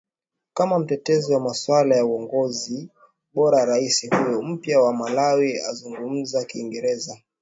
[0.53, 2.89] kama mtetezi wa masuala ya uongozi
[3.33, 7.21] bora Rais huyo mpya wa malawi anayezungumza kiingezera